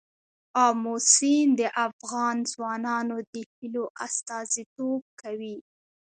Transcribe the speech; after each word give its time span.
آمو 0.65 0.95
سیند 1.13 1.51
د 1.59 1.61
افغان 1.85 2.35
ځوانانو 2.53 3.15
د 3.33 3.35
هیلو 3.57 3.83
استازیتوب 4.05 5.01
کوي. 5.21 5.57